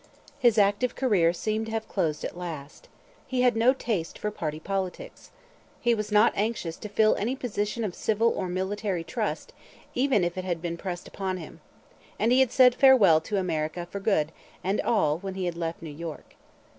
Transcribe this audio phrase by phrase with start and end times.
[0.39, 2.89] His active career seemed to have closed at last.
[3.27, 5.29] He had no taste for party politics.
[5.79, 9.53] He was not anxious to fill any position of civil or military trust,
[9.93, 11.61] even if it had been pressed upon him.
[12.17, 14.31] And he had said farewell to America for good
[14.63, 16.35] and all when he had left New York.